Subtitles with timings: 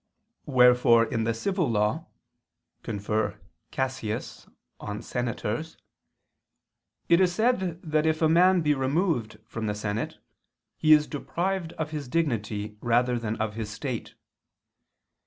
[0.47, 2.07] Wherefore in the civil law
[2.81, 2.95] [*Dig.
[2.95, 3.41] I, IX, De Senatoribus] (Lib.
[3.69, 4.97] Cassius ff.
[4.97, 5.77] De Senatoribus)
[7.07, 10.17] it is said that if a man be removed from the senate,
[10.75, 14.15] he is deprived of his dignity rather than of his state.